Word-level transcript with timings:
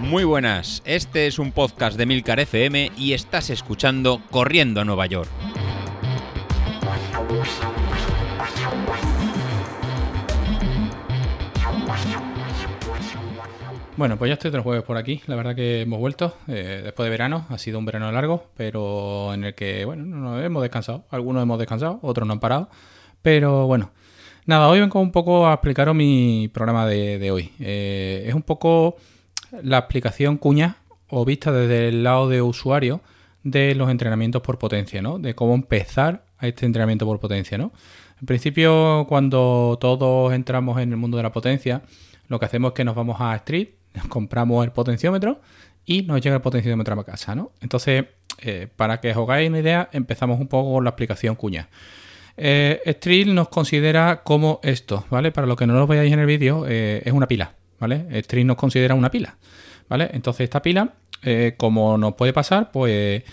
Muy 0.00 0.24
buenas, 0.24 0.82
este 0.86 1.26
es 1.26 1.38
un 1.38 1.52
podcast 1.52 1.98
de 1.98 2.06
Milcar 2.06 2.40
FM 2.40 2.92
y 2.96 3.12
estás 3.12 3.50
escuchando 3.50 4.22
Corriendo 4.30 4.80
a 4.80 4.84
Nueva 4.84 5.06
York. 5.06 5.28
Bueno, 13.98 14.16
pues 14.16 14.28
ya 14.28 14.34
estoy 14.34 14.50
otro 14.50 14.62
jueves 14.62 14.84
por 14.84 14.96
aquí. 14.96 15.20
La 15.26 15.34
verdad 15.34 15.56
que 15.56 15.80
hemos 15.80 15.98
vuelto 15.98 16.36
eh, 16.46 16.82
después 16.84 17.04
de 17.04 17.10
verano. 17.10 17.46
Ha 17.48 17.58
sido 17.58 17.80
un 17.80 17.84
verano 17.84 18.10
largo, 18.12 18.46
pero 18.56 19.34
en 19.34 19.42
el 19.42 19.54
que, 19.56 19.84
bueno, 19.84 20.04
no 20.04 20.40
hemos 20.40 20.62
descansado. 20.62 21.04
Algunos 21.10 21.42
hemos 21.42 21.58
descansado, 21.58 21.98
otros 22.02 22.26
no 22.26 22.32
han 22.32 22.40
parado. 22.40 22.70
Pero 23.22 23.66
bueno, 23.66 23.90
nada, 24.48 24.68
hoy 24.68 24.80
vengo 24.80 24.98
un 25.00 25.12
poco 25.12 25.46
a 25.46 25.52
explicaros 25.52 25.94
mi 25.94 26.50
programa 26.52 26.86
de, 26.86 27.30
hoy. 27.30 27.52
Eh, 27.60 28.24
es 28.26 28.34
un 28.34 28.42
poco 28.42 28.96
la 29.62 29.78
explicación 29.78 30.38
cuña 30.38 30.78
o 31.08 31.24
vista 31.24 31.52
desde 31.52 31.88
el 31.88 32.02
lado 32.02 32.28
de 32.28 32.40
usuario 32.40 33.02
de 33.42 33.74
los 33.74 33.90
entrenamientos 33.90 34.40
por 34.40 34.58
potencia, 34.58 35.02
¿no? 35.02 35.18
De 35.18 35.34
cómo 35.34 35.54
empezar 35.54 36.24
a 36.38 36.48
este 36.48 36.64
entrenamiento 36.64 37.04
por 37.04 37.20
potencia, 37.20 37.58
¿no? 37.58 37.72
En 38.20 38.26
principio, 38.26 39.04
cuando 39.06 39.76
todos 39.80 40.32
entramos 40.32 40.80
en 40.80 40.92
el 40.92 40.96
mundo 40.96 41.18
de 41.18 41.22
la 41.22 41.32
potencia, 41.32 41.82
lo 42.28 42.38
que 42.40 42.46
hacemos 42.46 42.70
es 42.70 42.74
que 42.74 42.84
nos 42.84 42.96
vamos 42.96 43.20
a 43.20 43.36
Street 43.36 43.68
compramos 44.08 44.64
el 44.64 44.72
potenciómetro 44.72 45.40
y 45.84 46.02
nos 46.02 46.20
llega 46.20 46.36
el 46.36 46.42
potenciómetro 46.42 46.98
a 46.98 47.04
casa, 47.04 47.34
¿no? 47.34 47.52
Entonces, 47.60 48.06
eh, 48.40 48.68
para 48.76 49.00
que 49.00 49.10
os 49.10 49.16
hagáis 49.16 49.48
una 49.50 49.58
idea, 49.58 49.90
empezamos 49.92 50.40
un 50.40 50.48
poco 50.48 50.72
con 50.72 50.84
la 50.84 50.90
explicación 50.90 51.34
cuña. 51.34 51.68
Eh, 52.38 53.24
nos 53.26 53.48
considera 53.48 54.22
como 54.22 54.60
esto, 54.62 55.04
¿vale? 55.10 55.32
Para 55.32 55.46
los 55.46 55.56
que 55.56 55.66
no 55.66 55.74
lo 55.74 55.86
veáis 55.86 56.12
en 56.12 56.20
el 56.20 56.26
vídeo, 56.26 56.64
eh, 56.68 57.02
es 57.04 57.12
una 57.12 57.26
pila, 57.26 57.52
¿vale? 57.80 58.06
Street 58.10 58.44
nos 58.44 58.56
considera 58.56 58.94
una 58.94 59.10
pila, 59.10 59.36
¿vale? 59.88 60.08
Entonces 60.12 60.44
esta 60.44 60.62
pila, 60.62 60.94
eh, 61.22 61.54
como 61.56 61.98
nos 61.98 62.14
puede 62.14 62.32
pasar, 62.32 62.70
pues 62.70 63.24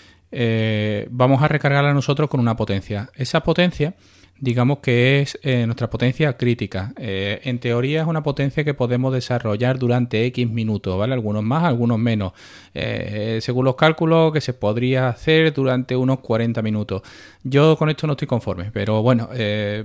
vamos 1.10 1.42
a 1.42 1.48
recargarla 1.48 1.94
nosotros 1.94 2.28
con 2.28 2.40
una 2.40 2.56
potencia. 2.56 3.08
Esa 3.14 3.42
potencia 3.42 3.94
digamos 4.38 4.78
que 4.78 5.20
es 5.20 5.38
eh, 5.42 5.64
nuestra 5.66 5.88
potencia 5.88 6.36
crítica. 6.36 6.92
Eh, 6.98 7.40
en 7.44 7.58
teoría 7.58 8.02
es 8.02 8.06
una 8.06 8.22
potencia 8.22 8.64
que 8.64 8.74
podemos 8.74 9.12
desarrollar 9.12 9.78
durante 9.78 10.24
X 10.26 10.48
minutos, 10.48 10.98
¿vale? 10.98 11.14
Algunos 11.14 11.42
más, 11.42 11.64
algunos 11.64 11.98
menos. 11.98 12.32
Eh, 12.74 13.38
según 13.40 13.64
los 13.64 13.76
cálculos 13.76 14.32
que 14.32 14.40
se 14.40 14.52
podría 14.52 15.08
hacer 15.08 15.52
durante 15.52 15.96
unos 15.96 16.20
40 16.20 16.60
minutos. 16.62 17.02
Yo 17.42 17.76
con 17.76 17.88
esto 17.88 18.06
no 18.06 18.12
estoy 18.12 18.28
conforme, 18.28 18.70
pero 18.72 19.02
bueno, 19.02 19.30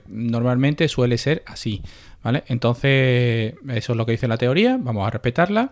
normalmente 0.08 0.88
suele 0.88 1.18
ser 1.18 1.44
así, 1.46 1.82
¿vale? 2.24 2.44
Entonces, 2.48 3.54
eso 3.70 3.94
es 3.94 3.98
lo 3.98 4.06
que 4.06 4.14
dice 4.14 4.28
la 4.28 4.38
teoría, 4.38 4.78
vamos 4.80 5.08
a 5.08 5.12
respetarla. 5.12 5.72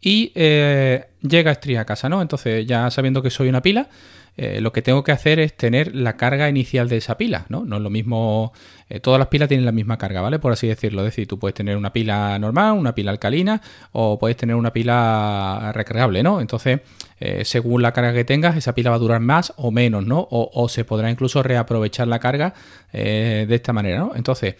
Y 0.00 0.32
llega 0.34 1.50
Estría 1.50 1.80
a 1.80 1.84
casa, 1.84 2.08
¿no? 2.08 2.22
Entonces, 2.22 2.64
ya 2.66 2.90
sabiendo 2.90 3.22
que 3.22 3.30
soy 3.30 3.48
una 3.48 3.62
pila, 3.62 3.88
eh, 4.36 4.60
lo 4.60 4.72
que 4.72 4.82
tengo 4.82 5.04
que 5.04 5.12
hacer 5.12 5.38
es 5.38 5.56
tener 5.56 5.94
la 5.94 6.16
carga 6.16 6.48
inicial 6.48 6.88
de 6.88 6.96
esa 6.96 7.16
pila, 7.16 7.46
¿no? 7.48 7.64
No 7.64 7.76
es 7.76 7.82
lo 7.82 7.90
mismo, 7.90 8.52
eh, 8.88 8.98
todas 8.98 9.18
las 9.20 9.28
pilas 9.28 9.48
tienen 9.48 9.64
la 9.64 9.70
misma 9.70 9.96
carga, 9.96 10.22
¿vale? 10.22 10.40
Por 10.40 10.52
así 10.52 10.66
decirlo, 10.66 11.02
es 11.02 11.06
decir, 11.06 11.28
tú 11.28 11.38
puedes 11.38 11.54
tener 11.54 11.76
una 11.76 11.92
pila 11.92 12.36
normal, 12.40 12.72
una 12.72 12.94
pila 12.94 13.12
alcalina 13.12 13.62
o 13.92 14.18
puedes 14.18 14.36
tener 14.36 14.56
una 14.56 14.72
pila 14.72 15.70
recargable, 15.72 16.24
¿no? 16.24 16.40
Entonces, 16.40 16.80
eh, 17.20 17.44
según 17.44 17.82
la 17.82 17.92
carga 17.92 18.12
que 18.12 18.24
tengas, 18.24 18.56
esa 18.56 18.74
pila 18.74 18.90
va 18.90 18.96
a 18.96 18.98
durar 18.98 19.20
más 19.20 19.52
o 19.56 19.70
menos, 19.70 20.04
¿no? 20.04 20.26
O, 20.30 20.68
se 20.68 20.84
podrá 20.84 21.10
incluso 21.10 21.42
reaprovechar 21.42 22.08
la 22.08 22.18
carga 22.18 22.54
de 22.92 23.46
esta 23.48 23.72
manera, 23.72 23.98
¿no? 23.98 24.12
Entonces, 24.16 24.56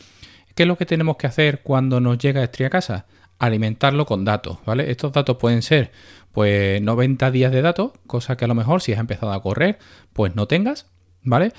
¿qué 0.55 0.63
es 0.63 0.67
lo 0.69 0.77
que 0.77 0.87
tenemos 0.87 1.17
que 1.17 1.27
hacer 1.27 1.63
cuando 1.63 2.01
nos 2.01 2.19
llega 2.19 2.43
Estría 2.45 2.71
casa? 2.71 3.07
Alimentarlo 3.47 4.07
con 4.07 4.25
datos, 4.25 4.59
¿vale? 4.65 4.91
Estos 4.91 5.13
datos 5.13 5.37
pueden 5.37 5.63
ser 5.63 5.93
pues 6.33 6.83
90 6.83 7.31
días 7.31 7.53
de 7.53 7.63
datos, 7.63 7.93
cosa 8.07 8.37
que 8.37 8.45
a 8.45 8.49
lo 8.49 8.55
mejor 8.55 8.83
si 8.83 8.93
has 8.93 8.99
empezado 8.99 9.33
a 9.33 9.41
correr, 9.41 9.79
pues 10.13 10.35
no 10.35 10.47
tengas, 10.47 10.91
¿vale? 11.23 11.53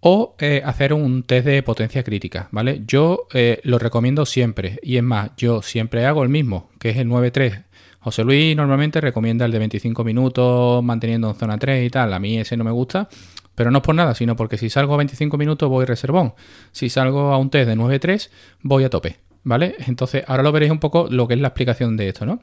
O 0.00 0.36
eh, 0.38 0.62
hacer 0.64 0.92
un 0.92 1.24
test 1.24 1.46
de 1.46 1.62
potencia 1.62 2.04
crítica, 2.04 2.48
¿vale? 2.52 2.82
Yo 2.86 3.26
eh, 3.32 3.60
lo 3.64 3.78
recomiendo 3.78 4.24
siempre, 4.24 4.78
y 4.82 4.98
es 4.98 5.02
más, 5.02 5.30
yo 5.36 5.62
siempre 5.62 6.06
hago 6.06 6.22
el 6.22 6.28
mismo, 6.28 6.70
que 6.78 6.90
es 6.90 6.96
el 6.98 7.08
9.3. 7.08 7.64
José 8.00 8.22
Luis 8.22 8.54
normalmente 8.54 9.00
recomienda 9.00 9.46
el 9.46 9.50
de 9.50 9.58
25 9.58 10.04
minutos 10.04 10.84
manteniendo 10.84 11.30
en 11.30 11.34
zona 11.34 11.58
3 11.58 11.86
y 11.86 11.90
tal, 11.90 12.12
a 12.12 12.18
mí 12.18 12.38
ese 12.38 12.56
no 12.56 12.62
me 12.62 12.70
gusta, 12.70 13.08
pero 13.54 13.70
no 13.70 13.78
es 13.78 13.84
por 13.84 13.94
nada, 13.94 14.14
sino 14.14 14.36
porque 14.36 14.58
si 14.58 14.70
salgo 14.70 14.94
a 14.94 14.98
25 14.98 15.38
minutos 15.38 15.68
voy 15.68 15.86
reservón, 15.86 16.34
si 16.70 16.88
salgo 16.88 17.32
a 17.32 17.38
un 17.38 17.50
test 17.50 17.68
de 17.68 17.76
9.3 17.76 18.30
voy 18.62 18.84
a 18.84 18.90
tope, 18.90 19.16
¿vale? 19.44 19.76
Entonces 19.86 20.24
ahora 20.26 20.42
lo 20.42 20.50
veréis 20.50 20.72
un 20.72 20.80
poco 20.80 21.06
lo 21.10 21.28
que 21.28 21.34
es 21.34 21.40
la 21.40 21.48
explicación 21.48 21.96
de 21.96 22.08
esto, 22.08 22.26
¿no? 22.26 22.40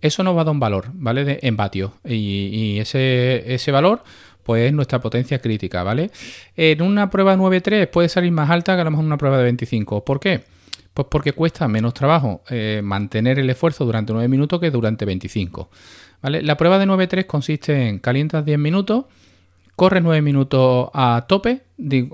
Eso 0.00 0.22
nos 0.22 0.36
va 0.36 0.42
a 0.42 0.44
dar 0.44 0.52
un 0.52 0.60
valor, 0.60 0.90
¿vale? 0.94 1.24
De, 1.24 1.38
en 1.42 1.56
vatios. 1.56 1.92
Y, 2.04 2.78
ese, 2.78 3.54
ese, 3.54 3.70
valor, 3.70 4.02
pues 4.42 4.66
es 4.66 4.72
nuestra 4.72 5.00
potencia 5.00 5.40
crítica, 5.40 5.82
¿vale? 5.82 6.10
En 6.56 6.82
una 6.82 7.10
prueba 7.10 7.36
9.3 7.36 7.88
puede 7.88 8.08
salir 8.08 8.32
más 8.32 8.50
alta 8.50 8.74
que 8.74 8.80
a 8.80 8.84
lo 8.84 8.90
mejor 8.90 9.04
una 9.04 9.18
prueba 9.18 9.38
de 9.38 9.44
25. 9.44 10.04
¿Por 10.04 10.18
qué? 10.20 10.44
Pues 10.94 11.06
porque 11.10 11.32
cuesta 11.32 11.68
menos 11.68 11.94
trabajo 11.94 12.42
eh, 12.50 12.80
mantener 12.82 13.38
el 13.38 13.48
esfuerzo 13.48 13.84
durante 13.84 14.12
9 14.12 14.28
minutos 14.28 14.58
que 14.60 14.70
durante 14.70 15.04
25. 15.04 15.70
¿vale? 16.22 16.42
La 16.42 16.56
prueba 16.56 16.78
de 16.78 16.86
9.3 16.86 17.26
consiste 17.26 17.88
en 17.88 17.98
calientas 17.98 18.44
10 18.44 18.58
minutos, 18.58 19.04
corres 19.76 20.02
9 20.02 20.22
minutos 20.22 20.88
a 20.94 21.26
tope, 21.28 21.62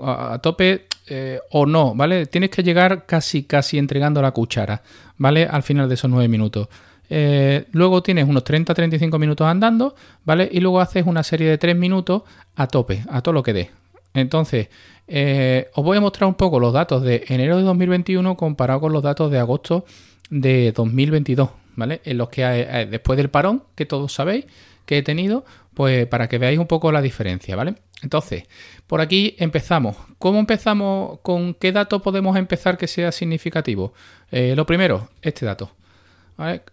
a 0.03 0.39
tope 0.43 0.86
eh, 1.07 1.39
o 1.51 1.65
no, 1.65 1.95
¿vale? 1.95 2.25
Tienes 2.25 2.49
que 2.49 2.63
llegar 2.63 3.05
casi, 3.05 3.43
casi 3.43 3.77
entregando 3.77 4.21
la 4.21 4.31
cuchara, 4.31 4.81
¿vale? 5.17 5.45
Al 5.45 5.63
final 5.63 5.87
de 5.87 5.95
esos 5.95 6.09
9 6.09 6.27
minutos. 6.27 6.67
Eh, 7.09 7.65
luego 7.71 8.03
tienes 8.03 8.27
unos 8.27 8.43
30-35 8.43 9.17
minutos 9.17 9.47
andando, 9.47 9.95
¿vale? 10.25 10.49
Y 10.51 10.59
luego 10.59 10.79
haces 10.81 11.05
una 11.05 11.23
serie 11.23 11.49
de 11.49 11.57
3 11.57 11.75
minutos 11.75 12.23
a 12.55 12.67
tope, 12.67 13.03
a 13.09 13.21
todo 13.21 13.33
lo 13.33 13.43
que 13.43 13.53
dé. 13.53 13.71
Entonces, 14.13 14.67
eh, 15.07 15.69
os 15.75 15.83
voy 15.83 15.97
a 15.97 16.01
mostrar 16.01 16.27
un 16.27 16.35
poco 16.35 16.59
los 16.59 16.73
datos 16.73 17.03
de 17.03 17.23
enero 17.27 17.57
de 17.57 17.63
2021 17.63 18.35
comparado 18.35 18.81
con 18.81 18.91
los 18.91 19.03
datos 19.03 19.31
de 19.31 19.39
agosto 19.39 19.85
de 20.29 20.73
2022, 20.73 21.49
¿vale? 21.75 22.01
En 22.03 22.17
los 22.17 22.29
que 22.29 22.43
eh, 22.43 22.87
después 22.89 23.15
del 23.15 23.29
parón, 23.29 23.63
que 23.75 23.85
todos 23.85 24.11
sabéis 24.11 24.45
que 24.87 24.97
he 24.97 25.03
tenido, 25.03 25.45
pues 25.75 26.07
para 26.07 26.27
que 26.27 26.39
veáis 26.39 26.57
un 26.57 26.65
poco 26.65 26.91
la 26.91 27.03
diferencia, 27.03 27.55
¿vale? 27.55 27.75
Entonces, 28.01 28.45
por 28.87 29.01
aquí 29.01 29.35
empezamos. 29.37 29.95
¿Cómo 30.17 30.39
empezamos? 30.39 31.19
¿Con 31.21 31.53
qué 31.53 31.71
dato 31.71 32.01
podemos 32.01 32.35
empezar 32.37 32.77
que 32.77 32.87
sea 32.87 33.11
significativo? 33.11 33.93
lo 34.31 34.65
primero, 34.65 35.09
este 35.21 35.45
dato. 35.45 35.71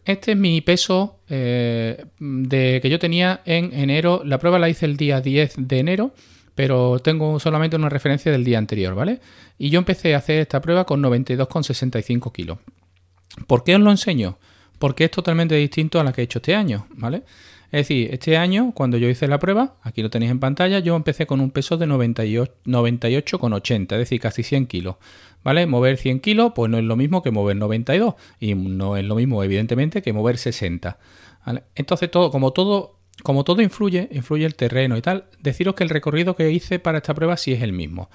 Este 0.04 0.32
es 0.32 0.36
mi 0.36 0.60
peso 0.60 1.20
eh, 1.28 2.04
de, 2.18 2.80
que 2.82 2.90
yo 2.90 2.98
tenía 2.98 3.40
en 3.46 3.72
enero. 3.72 4.22
La 4.24 4.38
prueba 4.38 4.58
la 4.58 4.68
hice 4.68 4.84
el 4.84 4.96
día 4.96 5.20
10 5.22 5.54
de 5.56 5.78
enero, 5.78 6.14
pero 6.54 6.98
tengo 6.98 7.40
solamente 7.40 7.76
una 7.76 7.88
referencia 7.88 8.30
del 8.30 8.44
día 8.44 8.58
anterior, 8.58 8.94
¿vale? 8.94 9.20
Y 9.58 9.70
yo 9.70 9.78
empecé 9.78 10.14
a 10.14 10.18
hacer 10.18 10.40
esta 10.40 10.60
prueba 10.60 10.84
con 10.84 11.02
92,65 11.02 12.30
kilos. 12.32 12.58
¿Por 13.46 13.64
qué 13.64 13.74
os 13.74 13.80
lo 13.80 13.90
enseño? 13.90 14.38
Porque 14.78 15.04
es 15.04 15.10
totalmente 15.10 15.54
distinto 15.54 15.98
a 15.98 16.04
la 16.04 16.12
que 16.12 16.20
he 16.20 16.24
hecho 16.24 16.40
este 16.40 16.54
año, 16.54 16.86
¿vale? 16.90 17.22
Es 17.74 17.88
decir, 17.88 18.10
este 18.12 18.36
año, 18.36 18.70
cuando 18.72 18.98
yo 18.98 19.08
hice 19.08 19.26
la 19.26 19.40
prueba, 19.40 19.74
aquí 19.82 20.00
lo 20.00 20.08
tenéis 20.08 20.30
en 20.30 20.38
pantalla, 20.38 20.78
yo 20.78 20.94
empecé 20.94 21.26
con 21.26 21.40
un 21.40 21.50
peso 21.50 21.76
de 21.76 21.88
98,80, 21.88 23.82
es 23.94 23.98
decir, 23.98 24.20
casi 24.20 24.44
100 24.44 24.68
kilos. 24.68 24.94
¿Vale? 25.42 25.66
Mover 25.66 25.96
100 25.96 26.20
kilos, 26.20 26.52
pues 26.54 26.70
no 26.70 26.78
es 26.78 26.84
lo 26.84 26.94
mismo 26.94 27.20
que 27.20 27.32
mover 27.32 27.56
92. 27.56 28.14
Y 28.38 28.54
no 28.54 28.96
es 28.96 29.04
lo 29.04 29.16
mismo, 29.16 29.42
evidentemente, 29.42 30.02
que 30.02 30.12
mover 30.12 30.38
60. 30.38 30.98
Entonces, 31.74 32.12
todo, 32.12 32.30
como 32.30 32.52
todo, 32.52 33.00
como 33.24 33.42
todo 33.42 33.60
influye, 33.60 34.08
influye 34.12 34.46
el 34.46 34.54
terreno 34.54 34.96
y 34.96 35.02
tal, 35.02 35.24
deciros 35.40 35.74
que 35.74 35.82
el 35.82 35.90
recorrido 35.90 36.36
que 36.36 36.52
hice 36.52 36.78
para 36.78 36.98
esta 36.98 37.12
prueba 37.12 37.36
sí 37.36 37.54
es 37.54 37.62
el 37.62 37.72
mismo. 37.72 38.08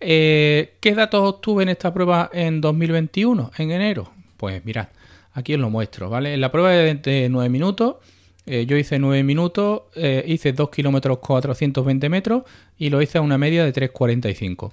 Eh, 0.00 0.74
¿Qué 0.80 0.96
datos 0.96 1.20
obtuve 1.22 1.62
en 1.62 1.68
esta 1.68 1.94
prueba 1.94 2.30
en 2.32 2.60
2021, 2.60 3.52
en 3.58 3.70
enero? 3.70 4.10
Pues 4.36 4.64
mirad, 4.64 4.88
aquí 5.34 5.54
os 5.54 5.60
lo 5.60 5.70
muestro, 5.70 6.10
¿vale? 6.10 6.34
En 6.34 6.40
la 6.40 6.50
prueba 6.50 6.70
de 6.72 7.28
9 7.30 7.48
minutos 7.48 7.98
eh, 8.48 8.64
yo 8.66 8.78
hice 8.78 8.98
9 8.98 9.22
minutos, 9.24 9.82
eh, 9.94 10.24
hice 10.26 10.54
2 10.54 10.70
kilómetros 10.70 11.18
420 11.18 12.08
metros 12.08 12.44
y 12.78 12.88
lo 12.88 13.02
hice 13.02 13.18
a 13.18 13.20
una 13.20 13.36
media 13.36 13.62
de 13.62 13.72
3,45. 13.74 14.72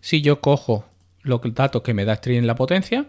Si 0.00 0.20
yo 0.20 0.40
cojo 0.40 0.84
los 1.22 1.40
datos 1.54 1.80
que 1.80 1.94
me 1.94 2.04
da 2.04 2.16
Stream 2.16 2.40
en 2.40 2.46
la 2.46 2.54
potencia, 2.54 3.06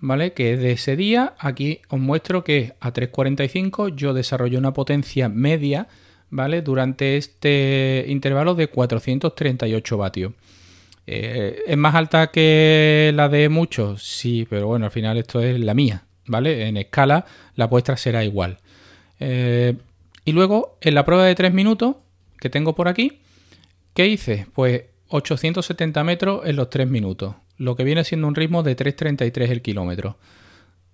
¿vale? 0.00 0.32
Que 0.32 0.54
es 0.54 0.60
de 0.60 0.72
ese 0.72 0.96
día, 0.96 1.34
aquí 1.38 1.80
os 1.88 2.00
muestro 2.00 2.42
que 2.42 2.72
a 2.80 2.92
3,45 2.92 3.94
yo 3.94 4.14
desarrollo 4.14 4.58
una 4.58 4.72
potencia 4.72 5.28
media, 5.28 5.88
¿vale? 6.30 6.62
Durante 6.62 7.18
este 7.18 8.06
intervalo 8.08 8.54
de 8.54 8.68
438 8.68 9.98
vatios. 9.98 10.32
Eh, 11.06 11.64
¿Es 11.66 11.76
más 11.76 11.94
alta 11.94 12.28
que 12.28 13.12
la 13.14 13.28
de 13.28 13.50
muchos? 13.50 14.02
Sí, 14.02 14.46
pero 14.48 14.68
bueno, 14.68 14.86
al 14.86 14.90
final 14.90 15.18
esto 15.18 15.40
es 15.40 15.60
la 15.60 15.74
mía, 15.74 16.04
¿vale? 16.26 16.66
En 16.66 16.78
escala 16.78 17.26
la 17.56 17.66
vuestra 17.66 17.98
será 17.98 18.24
igual. 18.24 18.58
Eh, 19.20 19.76
y 20.24 20.32
luego, 20.32 20.78
en 20.80 20.94
la 20.94 21.04
prueba 21.04 21.24
de 21.24 21.34
3 21.34 21.52
minutos 21.52 21.96
que 22.38 22.50
tengo 22.50 22.74
por 22.74 22.88
aquí, 22.88 23.20
¿qué 23.94 24.06
hice? 24.06 24.46
Pues 24.54 24.84
870 25.08 26.02
metros 26.04 26.42
en 26.46 26.56
los 26.56 26.70
3 26.70 26.88
minutos, 26.88 27.34
lo 27.58 27.76
que 27.76 27.84
viene 27.84 28.04
siendo 28.04 28.26
un 28.26 28.34
ritmo 28.34 28.62
de 28.62 28.76
3.33 28.76 29.50
el 29.50 29.62
kilómetro. 29.62 30.16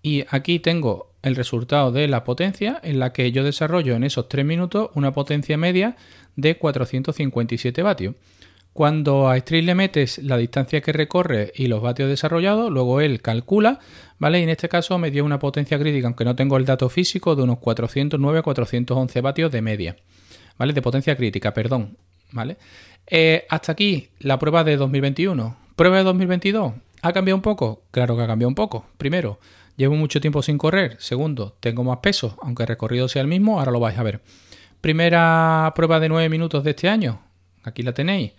Y 0.02 0.24
aquí 0.28 0.58
tengo 0.58 1.10
el 1.22 1.34
resultado 1.34 1.90
de 1.90 2.06
la 2.06 2.22
potencia 2.22 2.80
en 2.82 3.00
la 3.00 3.12
que 3.12 3.32
yo 3.32 3.42
desarrollo 3.42 3.96
en 3.96 4.04
esos 4.04 4.28
3 4.28 4.44
minutos 4.44 4.90
una 4.94 5.12
potencia 5.12 5.56
media 5.56 5.96
de 6.36 6.56
457 6.56 7.82
vatios. 7.82 8.14
Cuando 8.76 9.30
a 9.30 9.38
Street 9.38 9.64
le 9.64 9.74
metes 9.74 10.18
la 10.18 10.36
distancia 10.36 10.82
que 10.82 10.92
recorre 10.92 11.50
y 11.54 11.66
los 11.66 11.80
vatios 11.80 12.10
desarrollados, 12.10 12.70
luego 12.70 13.00
él 13.00 13.22
calcula, 13.22 13.80
¿vale? 14.18 14.40
Y 14.40 14.42
en 14.42 14.50
este 14.50 14.68
caso 14.68 14.98
me 14.98 15.10
dio 15.10 15.24
una 15.24 15.38
potencia 15.38 15.78
crítica, 15.78 16.08
aunque 16.08 16.26
no 16.26 16.36
tengo 16.36 16.58
el 16.58 16.66
dato 16.66 16.90
físico, 16.90 17.34
de 17.34 17.44
unos 17.44 17.56
409 17.56 18.40
a 18.40 18.42
411 18.42 19.20
vatios 19.22 19.50
de 19.50 19.62
media, 19.62 19.96
¿vale? 20.58 20.74
De 20.74 20.82
potencia 20.82 21.16
crítica, 21.16 21.54
perdón, 21.54 21.96
¿vale? 22.32 22.58
Eh, 23.06 23.46
hasta 23.48 23.72
aquí 23.72 24.10
la 24.18 24.38
prueba 24.38 24.62
de 24.62 24.76
2021. 24.76 25.56
Prueba 25.74 25.96
de 25.96 26.04
2022. 26.04 26.74
¿Ha 27.00 27.12
cambiado 27.14 27.36
un 27.36 27.42
poco? 27.42 27.84
Claro 27.90 28.14
que 28.14 28.24
ha 28.24 28.26
cambiado 28.26 28.50
un 28.50 28.54
poco. 28.54 28.84
Primero, 28.98 29.40
llevo 29.78 29.96
mucho 29.96 30.20
tiempo 30.20 30.42
sin 30.42 30.58
correr. 30.58 30.96
Segundo, 30.98 31.56
tengo 31.60 31.82
más 31.82 32.00
peso, 32.00 32.36
aunque 32.42 32.64
el 32.64 32.68
recorrido 32.68 33.08
sea 33.08 33.22
el 33.22 33.28
mismo, 33.28 33.58
ahora 33.58 33.72
lo 33.72 33.80
vais 33.80 33.96
a 33.96 34.02
ver. 34.02 34.20
Primera 34.82 35.72
prueba 35.74 35.98
de 35.98 36.10
9 36.10 36.28
minutos 36.28 36.62
de 36.62 36.72
este 36.72 36.90
año. 36.90 37.22
Aquí 37.62 37.82
la 37.82 37.94
tenéis. 37.94 38.32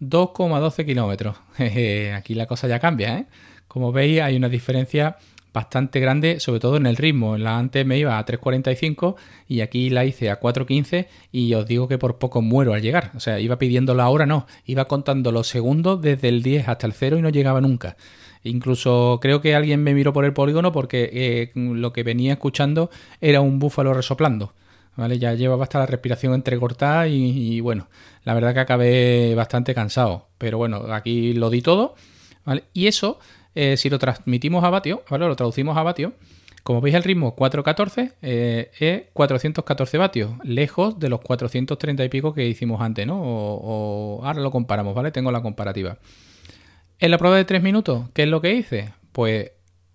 2,12 0.00 0.86
kilómetros. 0.86 1.36
Aquí 2.16 2.34
la 2.34 2.46
cosa 2.46 2.68
ya 2.68 2.78
cambia, 2.78 3.18
¿eh? 3.18 3.26
Como 3.68 3.92
veis, 3.92 4.20
hay 4.20 4.36
una 4.36 4.48
diferencia 4.48 5.16
bastante 5.52 6.00
grande, 6.00 6.40
sobre 6.40 6.60
todo 6.60 6.76
en 6.76 6.86
el 6.86 6.96
ritmo. 6.96 7.36
En 7.36 7.44
la 7.44 7.58
antes 7.58 7.84
me 7.86 7.98
iba 7.98 8.18
a 8.18 8.24
3.45 8.24 9.16
y 9.48 9.60
aquí 9.60 9.90
la 9.90 10.04
hice 10.04 10.30
a 10.30 10.40
4.15 10.40 11.06
y 11.32 11.54
os 11.54 11.66
digo 11.66 11.88
que 11.88 11.98
por 11.98 12.18
poco 12.18 12.42
muero 12.42 12.74
al 12.74 12.82
llegar. 12.82 13.12
O 13.14 13.20
sea, 13.20 13.40
iba 13.40 13.58
pidiendo 13.58 13.94
la 13.94 14.08
hora, 14.08 14.26
no, 14.26 14.46
iba 14.66 14.86
contando 14.86 15.32
los 15.32 15.48
segundos 15.48 16.00
desde 16.00 16.28
el 16.28 16.42
10 16.42 16.68
hasta 16.68 16.86
el 16.86 16.92
0 16.92 17.18
y 17.18 17.22
no 17.22 17.30
llegaba 17.30 17.60
nunca. 17.60 17.96
Incluso 18.42 19.18
creo 19.20 19.40
que 19.40 19.54
alguien 19.54 19.82
me 19.82 19.94
miró 19.94 20.12
por 20.12 20.24
el 20.24 20.32
polígono 20.32 20.72
porque 20.72 21.10
eh, 21.12 21.52
lo 21.54 21.92
que 21.92 22.02
venía 22.02 22.32
escuchando 22.32 22.90
era 23.20 23.40
un 23.40 23.58
búfalo 23.58 23.92
resoplando. 23.92 24.54
¿Vale? 25.00 25.18
Ya 25.18 25.34
llevaba 25.34 25.64
hasta 25.64 25.78
la 25.78 25.86
respiración 25.86 26.34
entrecortada 26.34 27.08
y, 27.08 27.56
y 27.56 27.60
bueno, 27.60 27.88
la 28.24 28.34
verdad 28.34 28.54
que 28.54 28.60
acabé 28.60 29.34
bastante 29.34 29.74
cansado. 29.74 30.28
Pero 30.38 30.58
bueno, 30.58 30.84
aquí 30.92 31.32
lo 31.32 31.50
di 31.50 31.62
todo, 31.62 31.94
¿vale? 32.44 32.64
Y 32.72 32.86
eso, 32.86 33.18
eh, 33.54 33.76
si 33.76 33.88
lo 33.88 33.98
transmitimos 33.98 34.62
a 34.62 34.70
vatio, 34.70 35.02
¿vale? 35.08 35.26
Lo 35.26 35.36
traducimos 35.36 35.76
a 35.76 35.82
vatio, 35.82 36.12
como 36.62 36.80
veis 36.82 36.94
el 36.94 37.02
ritmo 37.02 37.34
414 37.34 38.12
eh, 38.20 38.70
es 38.78 39.02
414 39.14 39.98
vatios, 39.98 40.32
lejos 40.44 40.98
de 40.98 41.08
los 41.08 41.20
430 41.20 42.04
y 42.04 42.08
pico 42.10 42.34
que 42.34 42.46
hicimos 42.46 42.82
antes, 42.82 43.06
¿no? 43.06 43.18
O, 43.20 44.20
ahora 44.24 44.40
lo 44.40 44.50
comparamos, 44.50 44.94
¿vale? 44.94 45.10
Tengo 45.10 45.32
la 45.32 45.40
comparativa. 45.40 45.96
En 46.98 47.10
la 47.10 47.18
prueba 47.18 47.36
de 47.36 47.46
3 47.46 47.62
minutos, 47.62 48.10
¿qué 48.12 48.24
es 48.24 48.28
lo 48.28 48.42
que 48.42 48.52
hice? 48.52 48.92
Pues 49.12 49.52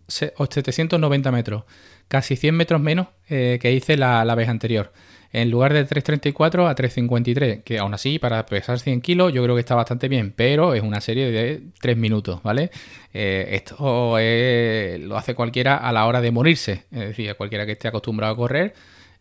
790 0.07 1.31
metros, 1.31 1.63
casi 2.07 2.35
100 2.35 2.55
metros 2.55 2.81
menos 2.81 3.07
eh, 3.29 3.59
que 3.61 3.71
hice 3.71 3.97
la, 3.97 4.23
vez 4.35 4.49
anterior 4.49 4.91
en 5.31 5.51
lugar 5.51 5.73
de 5.73 5.85
3.34 5.85 6.69
a 6.69 6.75
3.53, 6.75 7.63
que 7.63 7.77
aún 7.79 7.93
así 7.93 8.19
para 8.19 8.45
pesar 8.45 8.79
100 8.79 9.01
kilos 9.01 9.33
yo 9.33 9.43
creo 9.43 9.55
que 9.55 9.59
está 9.59 9.75
bastante 9.75 10.07
bien, 10.07 10.31
pero 10.33 10.73
es 10.73 10.81
una 10.81 11.01
serie 11.01 11.29
de 11.29 11.61
3 11.81 11.97
minutos, 11.97 12.41
¿vale? 12.41 12.71
Eh, 13.13 13.49
esto 13.51 14.17
lo 14.17 15.17
hace 15.17 15.35
cualquiera 15.35 15.75
a 15.75 15.91
la 15.91 16.05
hora 16.05 16.21
de 16.21 16.31
morirse, 16.31 16.85
es 16.89 16.99
decir, 16.99 17.35
cualquiera 17.35 17.65
que 17.65 17.73
esté 17.73 17.89
acostumbrado 17.89 18.33
a 18.33 18.37
correr, 18.37 18.73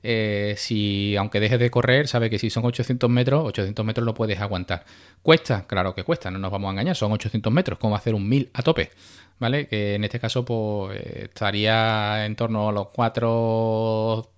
eh, 0.04 0.54
si 0.58 1.16
aunque 1.16 1.40
dejes 1.40 1.58
de 1.58 1.70
correr, 1.70 2.06
sabe 2.08 2.28
que 2.28 2.38
si 2.38 2.50
son 2.50 2.64
800 2.64 3.08
metros, 3.08 3.44
800 3.46 3.84
metros 3.84 4.04
lo 4.04 4.14
puedes 4.14 4.38
aguantar. 4.40 4.84
¿Cuesta? 5.22 5.66
Claro 5.66 5.94
que 5.94 6.04
cuesta, 6.04 6.30
no 6.30 6.38
nos 6.38 6.50
vamos 6.52 6.68
a 6.68 6.72
engañar, 6.72 6.94
son 6.94 7.10
800 7.12 7.52
metros, 7.52 7.78
como 7.78 7.96
hacer 7.96 8.14
un 8.14 8.28
1000 8.28 8.50
a 8.52 8.62
tope. 8.62 8.90
¿Vale? 9.38 9.66
Que 9.66 9.94
en 9.94 10.04
este 10.04 10.20
caso 10.20 10.44
pues 10.44 11.00
estaría 11.00 12.26
en 12.26 12.36
torno 12.36 12.68
a 12.68 12.72
los 12.72 12.88
4 12.88 14.30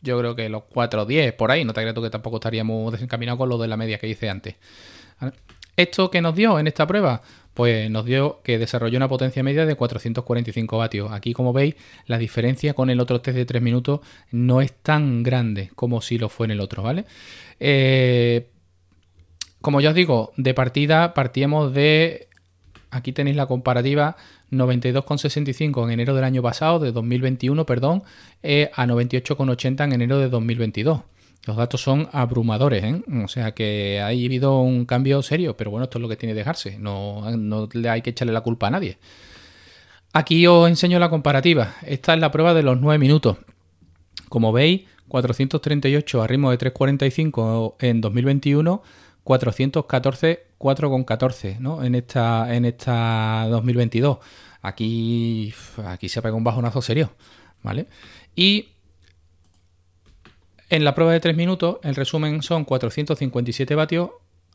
yo 0.00 0.18
creo 0.18 0.34
que 0.34 0.48
los 0.48 0.62
4.10 0.62 1.34
por 1.34 1.50
ahí, 1.50 1.64
no 1.64 1.72
te 1.72 1.92
tú 1.92 2.02
que 2.02 2.10
tampoco 2.10 2.36
estaríamos 2.36 2.92
desencaminados 2.92 3.38
con 3.38 3.48
lo 3.48 3.58
de 3.58 3.68
la 3.68 3.76
media 3.76 3.98
que 3.98 4.08
hice 4.08 4.30
antes. 4.30 4.56
¿Esto 5.76 6.10
que 6.10 6.20
nos 6.20 6.34
dio 6.34 6.58
en 6.58 6.66
esta 6.66 6.86
prueba? 6.86 7.22
Pues 7.58 7.90
nos 7.90 8.04
dio 8.04 8.40
que 8.44 8.56
desarrolló 8.56 8.98
una 8.98 9.08
potencia 9.08 9.42
media 9.42 9.66
de 9.66 9.74
445 9.74 10.78
vatios. 10.78 11.10
Aquí, 11.10 11.32
como 11.32 11.52
veis, 11.52 11.74
la 12.06 12.16
diferencia 12.16 12.72
con 12.72 12.88
el 12.88 13.00
otro 13.00 13.20
test 13.20 13.36
de 13.36 13.44
3 13.46 13.60
minutos 13.60 13.98
no 14.30 14.60
es 14.60 14.72
tan 14.72 15.24
grande 15.24 15.72
como 15.74 16.00
si 16.00 16.18
lo 16.18 16.28
fue 16.28 16.46
en 16.46 16.52
el 16.52 16.60
otro, 16.60 16.84
¿vale? 16.84 17.04
Eh, 17.58 18.46
como 19.60 19.80
ya 19.80 19.88
os 19.88 19.96
digo, 19.96 20.32
de 20.36 20.54
partida 20.54 21.14
partíamos 21.14 21.74
de... 21.74 22.28
Aquí 22.92 23.10
tenéis 23.10 23.34
la 23.34 23.46
comparativa 23.46 24.14
92,65 24.52 25.82
en 25.82 25.90
enero 25.90 26.14
del 26.14 26.22
año 26.22 26.42
pasado, 26.42 26.78
de 26.78 26.92
2021, 26.92 27.66
perdón, 27.66 28.04
eh, 28.44 28.70
a 28.72 28.86
98,80 28.86 29.82
en 29.82 29.92
enero 29.94 30.20
de 30.20 30.28
2022. 30.28 31.00
Los 31.48 31.56
datos 31.56 31.80
son 31.80 32.10
abrumadores, 32.12 32.84
¿eh? 32.84 33.02
o 33.24 33.26
sea 33.26 33.52
que 33.52 34.00
ha 34.02 34.08
habido 34.08 34.60
un 34.60 34.84
cambio 34.84 35.22
serio, 35.22 35.56
pero 35.56 35.70
bueno, 35.70 35.84
esto 35.84 35.96
es 35.96 36.02
lo 36.02 36.08
que 36.10 36.16
tiene 36.16 36.34
que 36.34 36.40
dejarse, 36.40 36.78
no, 36.78 37.22
no 37.38 37.70
le 37.72 37.88
hay 37.88 38.02
que 38.02 38.10
echarle 38.10 38.34
la 38.34 38.42
culpa 38.42 38.66
a 38.66 38.70
nadie. 38.70 38.98
Aquí 40.12 40.46
os 40.46 40.68
enseño 40.68 40.98
la 40.98 41.08
comparativa. 41.08 41.76
Esta 41.86 42.12
es 42.12 42.20
la 42.20 42.30
prueba 42.30 42.52
de 42.52 42.62
los 42.62 42.78
9 42.78 42.98
minutos. 42.98 43.38
Como 44.28 44.52
veis, 44.52 44.82
438 45.08 46.22
a 46.22 46.26
ritmo 46.26 46.50
de 46.50 46.58
3.45 46.58 47.76
en 47.80 48.02
2021 48.02 48.82
414, 49.24 50.48
4,14 50.58 51.60
¿no? 51.60 51.82
en, 51.82 51.94
esta, 51.94 52.54
en 52.54 52.66
esta 52.66 53.46
2022. 53.48 54.18
Aquí, 54.60 55.54
aquí 55.86 56.10
se 56.10 56.20
pega 56.20 56.34
un 56.34 56.44
bajonazo 56.44 56.82
serio. 56.82 57.10
¿vale? 57.62 57.86
Y 58.36 58.68
en 60.68 60.84
la 60.84 60.94
prueba 60.94 61.12
de 61.12 61.20
3 61.20 61.36
minutos, 61.36 61.78
el 61.82 61.94
resumen 61.94 62.42
son 62.42 62.64
457 62.64 63.74
vatios 63.74 64.10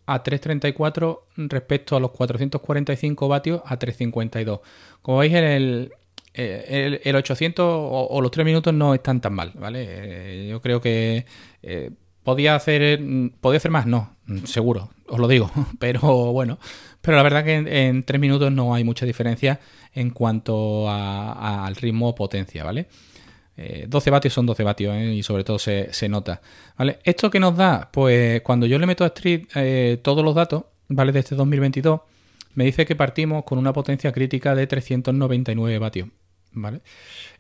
a 0.06 0.24
3.34 0.24 1.20
respecto 1.50 1.96
a 1.96 2.00
los 2.00 2.12
445 2.12 3.28
vatios 3.28 3.62
a 3.66 3.80
3.52. 3.80 4.62
Como 5.02 5.20
veis, 5.20 5.34
el, 5.34 5.92
el, 6.34 7.02
el 7.04 7.16
800 7.16 7.66
o, 7.68 8.22
los 8.22 8.32
3 8.32 8.46
minutos 8.46 8.74
no 8.74 8.94
están 8.94 9.22
tan 9.22 9.34
mal, 9.34 9.52
¿vale? 9.56 9.86
Eh, 9.88 10.48
yo 10.50 10.62
creo 10.62 10.82
que 10.82 11.26
eh, 11.62 11.92
¿Podía 12.24 12.56
hacer, 12.56 13.02
¿Podía 13.42 13.58
hacer 13.58 13.72
más? 13.72 13.86
No, 13.86 14.16
seguro, 14.46 14.90
os 15.08 15.20
lo 15.20 15.28
digo. 15.28 15.52
Pero 15.80 16.00
bueno, 16.32 16.58
pero 17.02 17.18
la 17.18 17.24
verdad 17.24 17.44
que 17.44 17.56
en, 17.56 18.04
tres 18.04 18.20
minutos 18.22 18.50
no 18.50 18.74
hay 18.74 18.86
mucha 18.86 19.06
diferencia 19.06 19.60
en 19.94 20.10
cuanto 20.10 20.90
al 20.90 21.76
ritmo 21.76 22.08
o 22.10 22.16
potencia, 22.16 22.64
¿vale? 22.64 22.88
12 23.56 24.10
eh, 24.10 24.12
vatios 24.12 24.34
son 24.34 24.46
12 24.46 24.64
vatios 24.64 24.96
¿eh? 24.96 25.14
y 25.14 25.24
sobre 25.24 25.44
todo 25.44 25.60
se, 25.60 25.90
nota. 26.10 26.42
¿vale? 26.78 27.00
¿Esto 27.04 27.30
que 27.30 27.40
nos 27.40 27.56
da? 27.56 27.90
Pues 27.92 28.42
cuando 28.42 28.66
yo 28.66 28.80
le 28.80 28.88
meto 28.88 29.04
a 29.04 29.08
Street 29.08 29.48
eh, 29.56 30.00
todos 30.02 30.24
los 30.24 30.34
datos, 30.34 30.66
¿vale? 30.88 31.12
De 31.12 31.20
este 31.20 31.36
2022, 31.36 32.02
me 32.56 32.66
dice 32.66 32.86
que 32.86 32.96
partimos 32.96 33.44
con 33.44 33.58
una 33.58 33.74
potencia 33.74 34.12
crítica 34.12 34.56
de 34.56 34.68
399 34.68 35.80
vatios. 35.80 36.10
¿Vale? 36.56 36.82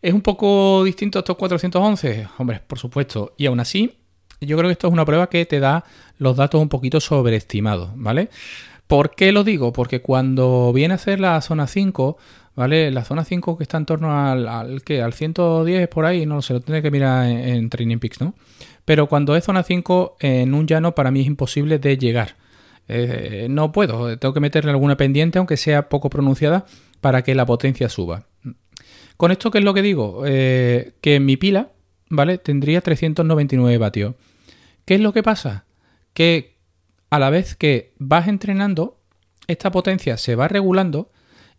¿Es 0.02 0.12
un 0.12 0.22
poco 0.22 0.84
distinto 0.84 1.20
a 1.20 1.22
estos 1.22 1.38
411? 1.38 2.28
Hombre, 2.40 2.62
por 2.66 2.80
supuesto. 2.80 3.36
Y 3.38 3.46
aún 3.46 3.60
así, 3.60 4.00
yo 4.42 4.58
creo 4.58 4.70
que 4.70 4.74
esto 4.74 4.88
es 4.88 4.94
una 4.94 5.06
prueba 5.06 5.30
que 5.30 5.46
te 5.46 5.60
da 5.60 5.84
los 6.18 6.36
datos 6.36 6.60
un 6.60 6.70
poquito 6.70 7.00
sobreestimados, 7.00 7.92
¿vale? 7.96 8.30
¿Por 8.88 9.16
qué 9.16 9.32
lo 9.32 9.44
digo? 9.44 9.72
Porque 9.72 10.02
cuando 10.02 10.74
viene 10.74 10.96
a 10.96 10.98
ser 10.98 11.20
la 11.20 11.40
zona 11.42 11.68
5, 11.68 12.18
¿vale? 12.56 12.92
La 12.92 13.04
zona 13.04 13.24
5 13.24 13.58
que 13.58 13.64
está 13.64 13.78
en 13.78 13.86
torno 13.86 14.18
al, 14.18 14.48
al, 14.48 14.84
al 15.04 15.14
110 15.14 15.88
por 15.88 16.06
ahí, 16.06 16.26
no 16.26 16.42
sé, 16.42 16.54
lo 16.54 16.62
tendré 16.62 16.82
que 16.82 16.92
mirar 16.92 17.28
en, 17.28 17.70
Training 17.70 17.98
Peaks, 17.98 18.22
¿no? 18.22 18.36
Pero 18.86 19.08
cuando 19.08 19.36
es 19.36 19.44
zona 19.44 19.64
5, 19.64 20.18
en 20.20 20.54
un 20.54 20.68
llano 20.68 20.94
para 20.94 21.12
mí 21.12 21.22
es 21.22 21.28
imposible 21.28 21.80
de 21.80 21.98
llegar. 21.98 22.36
Eh, 22.88 23.48
no 23.50 23.72
puedo, 23.72 24.18
tengo 24.18 24.34
que 24.34 24.40
meterle 24.42 24.72
alguna 24.72 24.98
pendiente, 24.98 25.40
aunque 25.40 25.58
sea 25.58 25.88
poco 25.90 26.10
pronunciada, 26.10 26.66
para 27.00 27.22
que 27.22 27.34
la 27.34 27.46
potencia 27.46 27.90
suba. 27.90 28.26
Con 29.16 29.32
esto, 29.32 29.52
¿qué 29.52 29.60
es 29.60 29.64
lo 29.64 29.74
que 29.74 29.82
digo? 29.82 30.24
Eh, 30.26 30.94
que 31.00 31.20
mi 31.20 31.38
pila, 31.38 31.72
¿vale? 32.10 32.38
Tendría 32.38 32.82
399 32.82 33.78
vatios. 33.78 34.16
¿Qué 34.86 34.96
es 34.96 35.02
lo 35.02 35.14
que 35.14 35.24
pasa? 35.24 35.66
Que 36.14 36.58
a 37.10 37.20
la 37.20 37.30
vez 37.30 37.56
que 37.56 37.94
vas 38.00 38.28
entrenando, 38.28 39.00
esta 39.48 39.72
potencia 39.72 40.18
se 40.18 40.36
va 40.36 40.48
regulando 40.48 41.10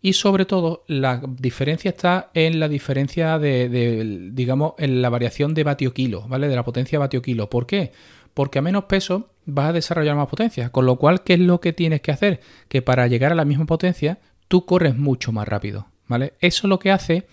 y 0.05 0.13
sobre 0.13 0.45
todo 0.45 0.83
la 0.85 1.19
diferencia 1.25 1.89
está 1.89 2.29
en 2.35 2.59
la 2.59 2.67
diferencia 2.67 3.39
de, 3.39 4.29
digamos, 4.33 4.73
en 4.77 5.01
la 5.01 5.09
variación 5.09 5.55
de 5.55 5.63
vatio 5.63 5.95
kilo, 5.95 6.27
¿vale? 6.27 6.47
De 6.47 6.55
la 6.55 6.63
potencia 6.63 6.99
vatio 6.99 7.23
kilo. 7.23 7.49
¿Por 7.49 7.65
qué? 7.65 7.91
Porque 8.35 8.59
a 8.59 8.61
menos 8.61 8.83
peso 8.83 9.31
vas 9.47 9.69
a 9.69 9.73
desarrollar 9.73 10.15
más 10.15 10.27
potencia. 10.27 10.69
Con 10.69 10.85
lo 10.85 10.97
cual, 10.97 11.23
¿qué 11.23 11.33
es 11.33 11.39
lo 11.39 11.59
que 11.59 11.73
tienes 11.73 12.01
que 12.01 12.11
hacer? 12.11 12.39
Que 12.67 12.83
para 12.83 13.07
llegar 13.07 13.31
a 13.31 13.35
la 13.35 13.45
misma 13.45 13.65
potencia, 13.65 14.19
tú 14.47 14.67
corres 14.67 14.95
mucho 14.95 15.31
más 15.31 15.47
rápido, 15.47 15.87
¿vale? 16.07 16.33
Eso 16.39 16.67
es 16.67 16.69
lo 16.69 16.77
que 16.77 16.91
hace 16.91 17.25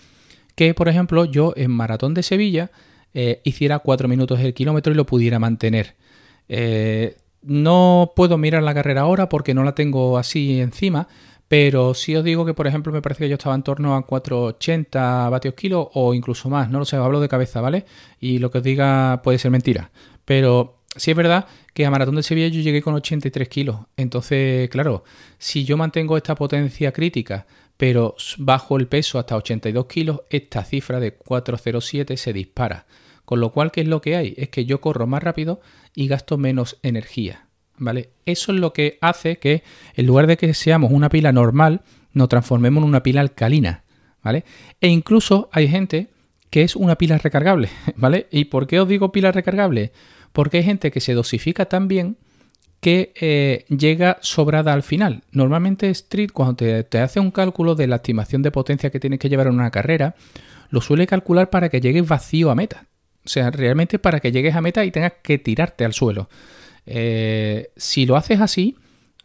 que, 0.55 0.73
por 0.73 0.89
ejemplo, 0.89 1.27
yo 1.27 1.53
en 1.57 1.73
Maratón 1.73 2.15
de 2.15 2.23
Sevilla 2.23 2.71
eh, 3.13 3.43
hiciera 3.45 3.81
4 3.81 4.09
minutos 4.09 4.41
el 4.41 4.55
kilómetro 4.55 4.95
y 4.95 4.97
lo 4.97 5.05
pudiera 5.05 5.39
mantener. 5.39 5.95
Eh, 6.49 7.17
no 7.43 8.13
puedo 8.17 8.39
mirar 8.39 8.63
la 8.63 8.73
carrera 8.73 9.03
ahora 9.03 9.29
porque 9.29 9.53
no 9.53 9.63
la 9.63 9.75
tengo 9.75 10.17
así 10.17 10.59
encima, 10.59 11.09
Pero 11.53 11.93
sí 11.93 12.17
os 12.17 12.25
digo 12.25 12.47
que, 12.47 12.55
por 12.55 12.67
ejemplo, 12.67 12.95
me 12.95 13.03
parece 13.03 13.25
que 13.25 13.29
yo 13.29 13.35
estaba 13.35 13.55
en 13.55 13.63
torno 13.63 13.95
a 13.95 14.07
480 14.07 15.29
vatios 15.29 15.53
kilo 15.53 15.91
o 15.93 16.15
incluso 16.15 16.49
más, 16.49 16.71
no 16.71 16.79
lo 16.79 16.87
sé, 16.87 16.97
hablo 16.97 17.21
de 17.21 17.29
cabeza, 17.29 17.61
¿vale? 17.61 17.85
Y 18.19 18.39
lo 18.39 18.51
que 18.51 18.57
os 18.57 18.65
diga 18.65 19.21
puede 19.23 19.37
ser 19.37 19.51
mentira. 19.51 19.91
Pero 20.25 20.79
sí 20.97 21.11
es 21.11 21.17
verdad 21.19 21.45
que 21.75 21.85
a 21.85 21.91
Maratón 21.91 22.15
de 22.15 22.23
Sevilla 22.23 22.49
yo 22.49 22.63
llegué 22.63 22.81
con 22.81 22.95
83 22.95 23.51
kilos. 23.51 23.81
Entonces, 23.99 24.71
claro, 24.71 25.05
si 25.37 25.67
yo 25.67 25.77
mantengo 25.77 26.17
esta 26.17 26.35
potencia 26.35 26.91
crítica, 26.91 27.47
pero 27.77 28.17
bajo 28.39 28.79
el 28.79 28.89
peso 28.89 29.19
hasta 29.19 29.37
82 29.37 29.85
kilos, 29.85 30.23
esta 30.31 30.65
cifra 30.65 31.01
de 31.01 31.13
407 31.13 32.17
se 32.17 32.33
dispara. 32.33 32.87
Con 33.27 33.41
lo 33.41 33.53
cual, 33.53 33.73
¿qué 33.73 33.83
es 33.83 33.89
lo 33.89 34.01
que 34.01 34.17
hay? 34.17 34.33
Es 34.39 34.49
que 34.49 34.65
yo 34.65 34.81
corro 34.81 35.07
más 35.07 35.23
rápido 35.23 35.61
y 35.95 36.09
gasto 36.09 36.39
menos 36.39 36.79
energía. 36.83 37.49
¿Vale? 37.83 38.11
Eso 38.25 38.53
es 38.53 38.61
lo 38.61 38.73
que 38.73 38.99
hace 39.01 39.39
que 39.39 39.63
en 39.95 40.07
lugar 40.07 40.27
de 40.27 40.37
que 40.37 40.55
seamos 40.55 40.93
una 40.93 41.09
pila 41.09 41.33
normal, 41.33 41.83
nos 42.13 42.29
transformemos 42.29 42.83
en 42.83 42.89
una 42.89 43.03
pila 43.03 43.21
alcalina, 43.21 43.83
¿vale? 44.23 44.45
E 44.81 44.89
incluso 44.89 45.49
hay 45.53 45.69
gente 45.69 46.09
que 46.51 46.63
es 46.63 46.77
una 46.77 46.97
pila 46.97 47.19
recargable, 47.19 47.69
¿vale? 47.97 48.29
¿Y 48.31 48.47
por 48.47 48.67
qué 48.67 48.81
os 48.81 48.89
digo 48.89 49.13
pila 49.13 49.33
recargable? 49.33 49.93
Porque 50.33 50.59
hay 50.59 50.65
gente 50.65 50.91
que 50.91 51.01
se 51.01 51.15
dosifica 51.15 51.67
tan 51.67 51.89
bien 51.89 52.17
que 52.81 53.13
eh, 53.21 53.65
llega 53.69 54.19
sobrada 54.23 54.73
al 54.73 54.83
final. 54.83 55.23
Normalmente 55.31 55.89
Street, 55.91 56.31
cuando 56.33 56.57
te, 56.57 56.83
te, 56.85 56.99
hace 56.99 57.21
un 57.21 57.31
cálculo 57.31 57.75
de 57.75 57.87
la 57.87 57.97
estimación 57.97 58.43
de 58.43 58.51
potencia 58.51 58.91
que 58.91 58.99
tienes 58.99 59.19
que 59.19 59.29
llevar 59.29 59.47
en 59.47 59.55
una 59.55 59.71
carrera, 59.71 60.17
lo 60.71 60.81
suele 60.81 61.07
calcular 61.07 61.51
para 61.51 61.69
que 61.69 61.81
llegues 61.81 62.09
vacío 62.09 62.51
a 62.51 62.55
meta. 62.55 62.87
O 63.25 63.29
sea, 63.29 63.51
realmente 63.51 64.01
para 64.01 64.19
que 64.19 64.33
llegues 64.33 64.57
a 64.57 64.61
meta 64.61 64.85
y 64.85 64.91
tengas 64.91 65.13
que 65.23 65.39
tirarte 65.39 65.85
al 65.85 65.93
suelo. 65.93 66.29
Eh, 66.87 67.71
si 67.77 68.07
lo 68.07 68.17
haces 68.17 68.41
así, 68.41 68.77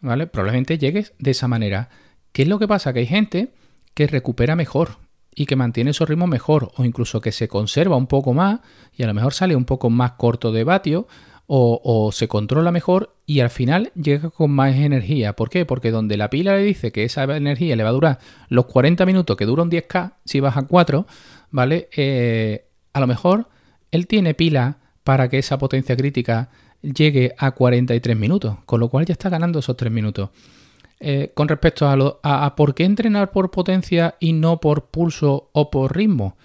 ¿vale? 0.02 0.28
Probablemente 0.28 0.78
llegues 0.78 1.14
de 1.20 1.32
esa 1.32 1.48
manera. 1.48 1.90
¿Qué 2.32 2.44
es 2.44 2.48
lo 2.48 2.60
que 2.60 2.68
pasa? 2.68 2.94
Que 2.94 3.00
hay 3.00 3.08
gente 3.08 3.54
que 3.94 4.08
recupera 4.08 4.56
mejor 4.56 4.98
y 5.34 5.46
que 5.46 5.56
mantiene 5.56 5.94
su 5.94 6.06
ritmo 6.06 6.28
mejor 6.28 6.72
o 6.78 6.84
incluso 6.84 7.22
que 7.22 7.32
se 7.32 7.48
conserva 7.48 7.96
un 7.96 8.08
poco 8.08 8.34
más 8.34 8.60
y 8.94 9.04
a 9.04 9.08
lo 9.08 9.14
mejor 9.14 9.34
sale 9.34 9.56
un 9.56 9.66
poco 9.66 9.90
más 9.90 10.14
corto 10.14 10.52
de 10.52 10.64
vatio 10.64 11.08
o, 11.50 12.12
se 12.12 12.28
controla 12.28 12.74
mejor 12.74 13.16
y 13.26 13.40
al 13.40 13.50
final 13.50 13.92
llega 13.96 14.30
con 14.30 14.52
más 14.52 14.76
energía. 14.76 15.34
¿Por 15.34 15.50
qué? 15.50 15.66
Porque 15.66 15.92
donde 15.92 16.18
la 16.18 16.30
pila 16.30 16.58
le 16.58 16.64
dice 16.64 16.92
que 16.92 17.06
esa 17.06 17.24
energía 17.24 17.76
le 17.78 17.84
va 17.84 17.90
a 17.90 17.94
durar 17.94 18.20
los 18.50 18.66
40 18.66 19.06
minutos 19.06 19.38
que 19.38 19.46
dura 19.46 19.64
un 19.64 19.72
10K, 19.72 20.16
si 20.26 20.42
vas 20.42 20.58
a 20.58 20.64
4, 20.64 21.08
¿vale? 21.52 21.88
Eh, 21.96 22.68
a 22.92 23.00
lo 23.00 23.08
mejor 23.08 23.48
él 23.92 24.08
tiene 24.08 24.34
pila 24.34 24.80
para 25.06 25.30
que 25.30 25.38
esa 25.38 25.58
potencia 25.58 25.96
crítica 25.96 26.50
llegue 26.82 27.34
a 27.38 27.52
43 27.52 28.18
minutos, 28.18 28.58
con 28.66 28.80
lo 28.80 28.90
cual 28.90 29.06
ya 29.06 29.14
está 29.14 29.30
ganando 29.30 29.60
esos 29.60 29.78
3 29.78 29.92
minutos. 29.92 30.30
Eh, 31.00 31.32
con 31.36 31.48
respecto 31.48 31.88
a, 31.88 31.96
lo, 31.96 32.20
a, 32.24 32.56
por 32.56 32.74
qué 32.74 32.84
entrenar 32.84 33.32
por 33.32 33.52
potencia 33.52 34.16
y 34.20 34.34
no 34.34 34.60
por 34.60 34.86
pulso 34.86 35.50
o 35.52 35.70
por 35.70 35.96
ritmo. 35.96 36.36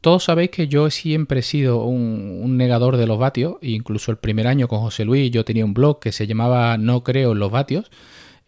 Todos 0.00 0.24
sabéis 0.24 0.50
que 0.50 0.66
yo 0.66 0.90
siempre 0.90 1.40
he 1.40 1.42
sido 1.44 1.84
un, 1.84 2.56
negador 2.56 2.96
de 2.96 3.06
los 3.06 3.18
vatios, 3.18 3.58
incluso 3.62 4.10
el 4.10 4.16
primer 4.16 4.48
año 4.48 4.66
con 4.66 4.80
José 4.80 5.04
Luis 5.04 5.30
yo 5.30 5.44
tenía 5.44 5.64
un 5.64 5.74
blog 5.74 6.00
que 6.00 6.10
se 6.10 6.26
llamaba 6.26 6.76
No 6.76 7.04
creo 7.04 7.32
en 7.32 7.38
los 7.38 7.52
vatios. 7.52 7.92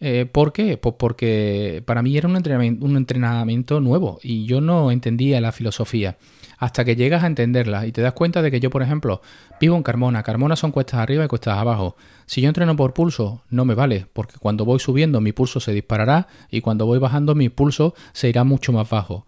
Eh, 0.07 0.27
¿Por 0.27 0.53
qué? 0.53 0.77
Pues 0.77 0.93
porque 0.99 1.81
para 1.83 2.03
mí 2.03 2.15
era 2.15 2.27
un 2.27 2.35
entrenamiento, 2.35 3.79
nuevo 3.79 4.19
y 4.21 4.45
yo 4.45 4.61
no 4.61 4.91
entendía 4.91 5.41
la 5.41 5.51
filosofía 5.51 6.17
hasta 6.59 6.85
que 6.85 6.95
llegas 6.95 7.23
a 7.23 7.27
entenderla 7.27 7.87
y 7.87 7.91
te 7.91 8.03
das 8.03 8.13
cuenta 8.13 8.43
de 8.43 8.51
que 8.51 8.59
yo, 8.59 8.69
por 8.69 8.83
ejemplo, 8.83 9.23
vivo 9.59 9.75
en 9.75 9.81
Carmona. 9.81 10.21
Carmona 10.21 10.55
son 10.55 10.69
cuestas 10.69 10.99
arriba 10.99 11.25
y 11.25 11.27
cuestas 11.27 11.57
abajo. 11.57 11.95
Si 12.27 12.39
yo 12.39 12.49
entreno 12.49 12.75
por 12.75 12.93
pulso, 12.93 13.41
no 13.49 13.65
me 13.65 13.73
vale, 13.73 14.05
porque 14.13 14.35
cuando 14.37 14.63
voy 14.63 14.77
subiendo 14.77 15.21
mi 15.21 15.31
pulso 15.31 15.59
se 15.59 15.73
disparará 15.73 16.27
y 16.51 16.61
cuando 16.61 16.85
voy 16.85 16.99
bajando 16.99 17.33
mi 17.33 17.49
pulso 17.49 17.95
se 18.13 18.29
irá 18.29 18.43
mucho 18.43 18.71
más 18.73 18.87
bajo. 18.87 19.25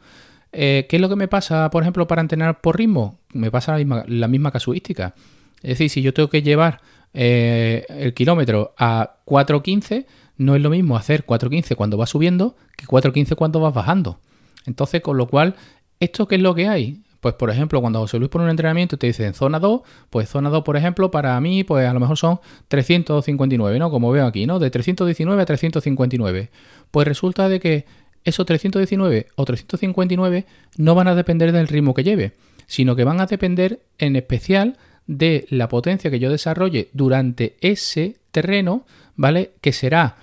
Eh, 0.52 0.86
¿Qué 0.88 0.98
es 0.98 1.02
lo 1.02 1.10
que 1.10 1.16
me 1.16 1.28
pasa, 1.28 1.72
por 1.72 1.82
ejemplo, 1.82 2.06
para 2.06 2.22
entrenar 2.22 2.62
por 2.62 2.78
ritmo? 2.78 3.18
Me 3.34 3.50
pasa 3.50 3.72
la 3.72 3.78
misma, 3.80 4.04
la 4.08 4.28
misma 4.28 4.52
casuística. 4.52 5.16
Es 5.64 5.70
decir, 5.70 5.90
si 5.90 6.04
yo 6.04 6.14
tengo 6.14 6.30
que 6.30 6.44
llevar 6.44 6.82
eh, 7.16 7.84
el 7.90 8.14
kilómetro 8.14 8.76
a 8.78 9.16
4.15, 9.26 10.06
no 10.38 10.56
es 10.56 10.62
lo 10.62 10.70
mismo 10.70 10.96
hacer 10.96 11.26
4.15 11.26 11.76
cuando 11.76 11.98
vas 11.98 12.10
subiendo 12.10 12.56
que 12.76 12.86
4.15 12.86 13.36
cuando 13.36 13.60
vas 13.60 13.74
bajando. 13.74 14.20
Entonces, 14.66 15.02
con 15.02 15.18
lo 15.18 15.28
cual, 15.28 15.56
¿esto 16.00 16.28
qué 16.28 16.36
es 16.36 16.42
lo 16.42 16.54
que 16.56 16.68
hay? 16.68 17.02
Pues 17.20 17.34
por 17.36 17.50
ejemplo, 17.50 17.82
cuando 17.82 18.00
José 18.00 18.20
Luis 18.20 18.30
pone 18.30 18.46
un 18.46 18.52
entrenamiento 18.52 18.98
te 18.98 19.08
dice 19.08 19.26
en 19.26 19.34
zona 19.34 19.60
2, 19.60 19.82
pues 20.10 20.30
zona 20.30 20.50
2, 20.50 20.64
por 20.64 20.78
ejemplo, 20.78 21.10
para 21.10 21.40
mí, 21.42 21.64
pues 21.64 21.88
a 21.88 21.94
lo 21.94 22.00
mejor 22.00 22.18
son 22.18 22.40
359, 22.68 23.80
¿no? 23.80 23.90
Como 23.90 24.12
veo 24.12 24.26
aquí, 24.26 24.46
¿no? 24.46 24.60
De 24.60 24.70
319 24.70 25.42
a 25.42 25.46
359. 25.46 26.50
Pues 26.92 27.08
resulta 27.08 27.50
de 27.50 27.60
que 27.60 27.86
esos 28.24 28.46
319 28.46 29.28
o 29.36 29.46
359 29.46 30.46
no 30.78 30.96
van 30.96 31.08
a 31.08 31.16
depender 31.16 31.52
del 31.52 31.68
ritmo 31.68 31.94
que 31.94 32.04
lleve, 32.04 32.34
sino 32.68 32.96
que 32.96 33.04
van 33.04 33.20
a 33.20 33.26
depender 33.26 33.82
en 33.98 34.16
especial 34.16 34.78
de 35.08 35.48
la 35.50 35.70
potencia 35.70 36.12
que 36.12 36.20
yo 36.20 36.30
desarrolle 36.30 36.90
durante 36.94 37.56
ese 37.62 38.18
terreno, 38.32 38.86
¿vale? 39.16 39.54
Que 39.62 39.72
será 39.72 40.18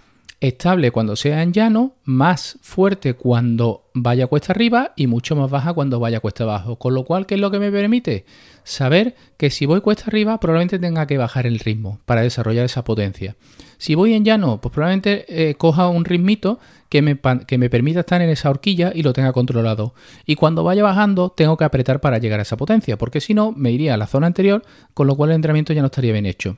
estable 0.49 0.91
cuando 0.91 1.17
sea 1.17 1.43
en 1.43 1.53
llano, 1.53 1.95
más 2.05 2.59
fuerte 2.63 3.15
cuando 3.15 3.85
vaya 3.95 4.27
cuesta 4.27 4.53
arriba 4.53 4.93
y 4.97 5.07
mucho 5.07 5.37
más 5.37 5.51
baja 5.51 5.73
cuando 5.73 6.01
vaya 6.01 6.21
cuesta 6.21 6.45
abajo. 6.45 6.77
Con 6.77 6.95
lo 6.95 7.05
cual, 7.05 7.27
¿qué 7.27 7.35
es 7.35 7.41
lo 7.41 7.51
que 7.51 7.59
me 7.59 7.71
permite? 7.71 8.25
Saber 8.63 9.15
que 9.37 9.51
si 9.51 9.67
voy 9.67 9.81
cuesta 9.81 10.05
arriba, 10.07 10.39
probablemente 10.41 10.79
tenga 10.79 11.07
que 11.07 11.19
bajar 11.19 11.47
el 11.47 11.59
ritmo 11.59 12.01
para 12.05 12.23
desarrollar 12.23 12.65
esa 12.65 12.85
potencia. 12.85 13.37
Si 13.79 13.95
voy 13.95 14.15
en 14.15 14.25
llano, 14.25 14.61
pues 14.61 14.73
probablemente 14.73 15.25
eh, 15.29 15.55
coja 15.55 15.89
un 15.89 16.05
ritmito 16.05 16.59
que 16.89 17.03
me, 17.03 17.19
que 17.47 17.59
me 17.59 17.71
permita 17.71 18.01
estar 18.01 18.23
en 18.23 18.31
esa 18.31 18.51
horquilla 18.51 18.93
y 18.95 19.03
lo 19.03 19.13
tenga 19.13 19.33
controlado. 19.33 19.95
Y 20.27 20.37
cuando 20.37 20.63
vaya 20.63 20.83
bajando, 20.83 21.31
tengo 21.31 21.57
que 21.57 21.65
apretar 21.65 22.01
para 22.01 22.19
llegar 22.19 22.39
a 22.39 22.43
esa 22.43 22.57
potencia, 22.57 22.97
porque 22.97 23.21
si 23.21 23.35
no, 23.35 23.53
me 23.53 23.73
iría 23.73 23.95
a 23.95 23.97
la 23.97 24.07
zona 24.07 24.27
anterior, 24.27 24.63
con 24.95 25.07
lo 25.07 25.17
cual 25.17 25.31
el 25.31 25.37
entrenamiento 25.37 25.73
ya 25.73 25.81
no 25.81 25.87
estaría 25.87 26.13
bien 26.13 26.27
hecho. 26.27 26.57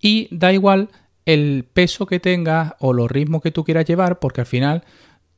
Y 0.00 0.28
da 0.30 0.52
igual 0.52 0.90
el 1.28 1.66
peso 1.70 2.06
que 2.06 2.20
tengas 2.20 2.72
o 2.78 2.94
los 2.94 3.10
ritmos 3.10 3.42
que 3.42 3.50
tú 3.50 3.62
quieras 3.62 3.84
llevar, 3.84 4.18
porque 4.18 4.40
al 4.40 4.46
final 4.46 4.82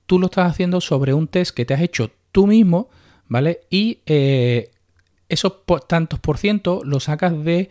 tú 0.06 0.20
lo 0.20 0.26
estás 0.26 0.48
haciendo 0.48 0.80
sobre 0.80 1.14
un 1.14 1.26
test 1.26 1.52
que 1.52 1.64
te 1.64 1.74
has 1.74 1.80
hecho 1.80 2.12
tú 2.30 2.46
mismo, 2.46 2.90
¿vale? 3.26 3.62
Y 3.70 3.98
eh, 4.06 4.70
esos 5.28 5.52
tantos 5.88 6.20
por 6.20 6.38
ciento 6.38 6.82
lo 6.84 7.00
sacas 7.00 7.42
de 7.42 7.70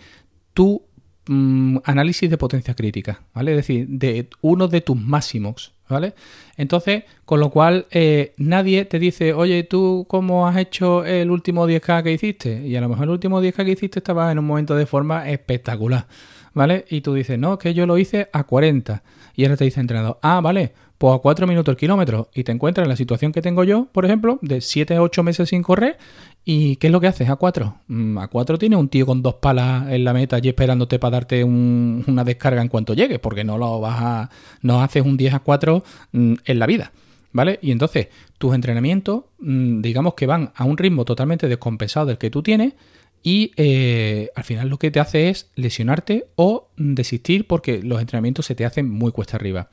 tu 0.54 0.82
mm, 1.28 1.78
análisis 1.86 2.30
de 2.30 2.38
potencia 2.38 2.76
crítica, 2.76 3.22
¿vale? 3.34 3.52
Es 3.52 3.58
decir, 3.58 3.88
de 3.88 4.28
uno 4.42 4.68
de 4.68 4.82
tus 4.82 4.98
máximos, 4.98 5.72
¿vale? 5.88 6.14
Entonces, 6.58 7.06
con 7.24 7.40
lo 7.40 7.50
cual, 7.52 7.88
eh, 7.90 8.34
nadie 8.36 8.84
te 8.84 9.00
dice, 9.00 9.32
oye, 9.32 9.64
¿tú 9.64 10.06
cómo 10.10 10.46
has 10.46 10.58
hecho 10.58 11.06
el 11.06 11.32
último 11.32 11.66
10K 11.70 12.04
que 12.04 12.12
hiciste? 12.12 12.68
Y 12.68 12.76
a 12.76 12.82
lo 12.82 12.90
mejor 12.90 13.06
el 13.06 13.12
último 13.12 13.42
10K 13.42 13.64
que 13.64 13.72
hiciste 13.72 14.00
estaba 14.00 14.30
en 14.30 14.40
un 14.40 14.46
momento 14.46 14.76
de 14.76 14.86
forma 14.86 15.30
espectacular. 15.30 16.06
¿Vale? 16.54 16.86
Y 16.90 17.02
tú 17.02 17.14
dices, 17.14 17.38
no, 17.38 17.58
que 17.58 17.74
yo 17.74 17.86
lo 17.86 17.98
hice 17.98 18.30
a 18.34 18.44
40. 18.44 19.04
Y 19.36 19.44
ahora 19.44 19.58
te 19.58 19.66
dice 19.66 19.80
entrenador, 19.80 20.20
ah, 20.22 20.42
vale, 20.42 20.74
pues 21.00 21.16
a 21.16 21.20
4 21.20 21.48
minutos 21.48 21.72
el 21.72 21.78
kilómetro. 21.78 22.30
Y 22.34 22.44
te 22.44 22.52
encuentras 22.52 22.86
en 22.86 22.90
la 22.90 22.96
situación 22.96 23.32
que 23.32 23.42
tengo 23.42 23.64
yo, 23.64 23.88
por 23.92 24.06
ejemplo, 24.06 24.38
de 24.42 24.62
7 24.62 24.96
a 24.96 25.02
8 25.02 25.24
meses 25.24 25.50
sin 25.50 25.64
correr. 25.64 25.98
¿Y 26.44 26.76
qué 26.76 26.88
es 26.88 26.94
lo 26.94 27.00
que 27.00 27.08
haces 27.08 27.30
a 27.30 27.36
4? 27.36 27.76
Mm, 27.88 28.18
a 28.18 28.28
4 28.28 28.58
tiene 28.58 28.76
un 28.76 28.90
tío 28.90 29.06
con 29.06 29.22
dos 29.22 29.36
palas 29.36 29.90
en 29.90 30.04
la 30.04 30.14
meta 30.14 30.40
y 30.42 30.50
esperándote 30.50 31.00
para 31.00 31.12
darte 31.12 31.44
una 31.44 32.24
descarga 32.24 32.62
en 32.62 32.68
cuanto 32.68 32.94
llegues, 32.94 33.20
porque 33.20 33.44
no 33.44 33.58
lo 33.58 33.80
vas 33.80 33.98
a. 34.02 34.30
no 34.62 34.82
haces 34.82 35.06
un 35.06 35.16
10 35.16 35.36
a 35.36 35.40
4 35.40 35.84
mm, 36.12 36.34
en 36.46 36.60
la 36.60 36.66
vida. 36.66 36.92
¿Vale? 37.32 37.60
Y 37.62 37.72
entonces 37.72 38.08
tus 38.38 38.56
entrenamientos, 38.56 39.26
mm, 39.40 39.82
digamos 39.82 40.16
que 40.16 40.26
van 40.26 40.52
a 40.56 40.66
un 40.66 40.78
ritmo 40.78 41.06
totalmente 41.06 41.48
descompensado 41.48 42.08
del 42.08 42.18
que 42.18 42.30
tú 42.32 42.42
tienes, 42.42 42.74
y 43.22 43.52
eh, 43.58 44.30
al 44.36 44.44
final 44.44 44.70
lo 44.70 44.78
que 44.78 44.92
te 44.92 45.00
hace 45.00 45.30
es 45.30 45.52
lesionarte 45.56 46.28
o 46.36 46.70
desistir 46.78 47.48
porque 47.48 47.84
los 47.84 48.00
entrenamientos 48.00 48.46
se 48.46 48.56
te 48.56 48.66
hacen 48.66 48.90
muy 48.90 49.12
cuesta 49.12 49.38
arriba. 49.38 49.70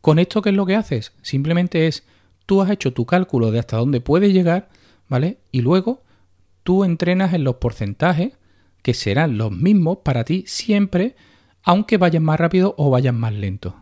Con 0.00 0.18
esto, 0.18 0.42
¿qué 0.42 0.50
es 0.50 0.56
lo 0.56 0.66
que 0.66 0.76
haces? 0.76 1.12
Simplemente 1.22 1.86
es, 1.86 2.04
tú 2.46 2.60
has 2.60 2.70
hecho 2.70 2.92
tu 2.92 3.06
cálculo 3.06 3.50
de 3.50 3.60
hasta 3.60 3.76
dónde 3.76 4.00
puedes 4.00 4.32
llegar, 4.32 4.68
¿vale? 5.08 5.38
Y 5.52 5.62
luego 5.62 6.02
tú 6.62 6.84
entrenas 6.84 7.34
en 7.34 7.44
los 7.44 7.56
porcentajes 7.56 8.32
que 8.82 8.94
serán 8.94 9.38
los 9.38 9.52
mismos 9.52 9.98
para 10.04 10.24
ti 10.24 10.44
siempre, 10.46 11.14
aunque 11.62 11.96
vayas 11.96 12.22
más 12.22 12.38
rápido 12.38 12.74
o 12.76 12.90
vayas 12.90 13.14
más 13.14 13.32
lento 13.32 13.76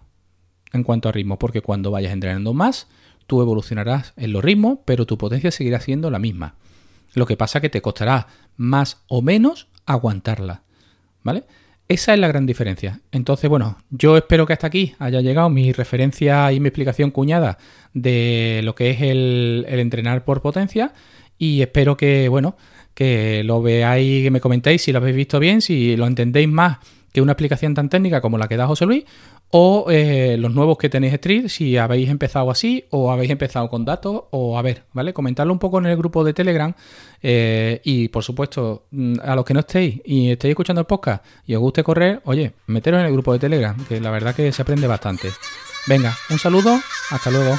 en 0.72 0.84
cuanto 0.84 1.08
a 1.08 1.12
ritmo, 1.12 1.38
porque 1.38 1.62
cuando 1.62 1.90
vayas 1.90 2.12
entrenando 2.12 2.54
más, 2.54 2.86
tú 3.26 3.40
evolucionarás 3.42 4.12
en 4.16 4.32
los 4.32 4.44
ritmos, 4.44 4.78
pero 4.84 5.06
tu 5.06 5.18
potencia 5.18 5.50
seguirá 5.50 5.80
siendo 5.80 6.10
la 6.10 6.18
misma. 6.18 6.56
Lo 7.14 7.26
que 7.26 7.36
pasa 7.36 7.60
que 7.60 7.70
te 7.70 7.82
costará 7.82 8.26
más 8.56 9.02
o 9.08 9.22
menos 9.22 9.68
aguantarla. 9.86 10.62
¿Vale? 11.22 11.44
Esa 11.88 12.14
es 12.14 12.20
la 12.20 12.28
gran 12.28 12.46
diferencia. 12.46 13.00
Entonces, 13.10 13.50
bueno, 13.50 13.78
yo 13.90 14.16
espero 14.16 14.46
que 14.46 14.52
hasta 14.52 14.68
aquí 14.68 14.94
haya 15.00 15.20
llegado 15.20 15.50
mi 15.50 15.72
referencia 15.72 16.52
y 16.52 16.60
mi 16.60 16.68
explicación 16.68 17.10
cuñada 17.10 17.58
de 17.94 18.60
lo 18.62 18.76
que 18.76 18.90
es 18.90 19.00
el, 19.00 19.66
entrenar 19.68 20.24
por 20.24 20.40
potencia. 20.40 20.92
Y 21.36 21.62
espero 21.62 21.96
que, 21.96 22.28
bueno, 22.28 22.56
que 22.94 23.42
lo 23.42 23.60
veáis, 23.60 24.22
que 24.22 24.30
me 24.30 24.40
comentéis 24.40 24.82
si 24.82 24.92
lo 24.92 24.98
habéis 24.98 25.16
visto 25.16 25.40
bien, 25.40 25.60
si 25.60 25.96
lo 25.96 26.06
entendéis 26.06 26.48
más 26.48 26.78
que 27.12 27.20
una 27.20 27.32
explicación 27.32 27.74
tan 27.74 27.88
técnica 27.88 28.20
como 28.20 28.38
la 28.38 28.48
que 28.48 28.56
da 28.56 28.66
José 28.66 28.86
Luis, 28.86 29.04
o 29.50 29.86
eh, 29.90 30.36
los 30.38 30.54
nuevos 30.54 30.78
que 30.78 30.88
tenéis 30.88 31.14
Street, 31.14 31.48
si 31.48 31.76
habéis 31.76 32.08
empezado 32.08 32.50
así, 32.50 32.84
o 32.90 33.10
habéis 33.10 33.30
empezado 33.30 33.68
con 33.68 33.84
datos, 33.84 34.24
o 34.30 34.56
a 34.56 34.62
ver, 34.62 34.84
¿vale? 34.92 35.12
Comentarlo 35.12 35.52
un 35.52 35.58
poco 35.58 35.78
en 35.78 35.86
el 35.86 35.96
grupo 35.96 36.22
de 36.24 36.32
Telegram. 36.32 36.72
eh, 37.22 37.80
y 37.84 38.08
por 38.08 38.22
supuesto, 38.24 38.86
mm, 38.92 39.16
a 39.22 39.34
los 39.34 39.44
que 39.44 39.52
no 39.52 39.60
estéis 39.60 40.00
y 40.04 40.30
estéis 40.30 40.52
escuchando 40.52 40.80
el 40.80 40.86
podcast 40.86 41.22
y 41.46 41.54
os 41.54 41.60
guste 41.60 41.82
correr, 41.82 42.22
oye, 42.24 42.52
meteros 42.66 43.00
en 43.00 43.06
el 43.06 43.12
grupo 43.12 43.32
de 43.32 43.38
Telegram, 43.38 43.76
que 43.86 44.00
la 44.00 44.10
verdad 44.10 44.34
que 44.34 44.50
se 44.52 44.62
aprende 44.62 44.86
bastante. 44.86 45.30
Venga, 45.86 46.16
un 46.30 46.38
saludo, 46.38 46.80
hasta 47.10 47.30
luego. 47.30 47.56